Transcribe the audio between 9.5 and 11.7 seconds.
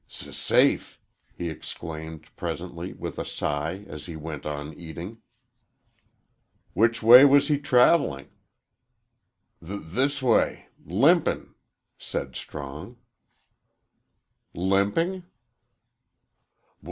"Th this way limpin',"